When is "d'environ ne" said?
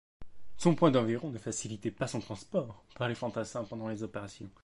0.89-1.37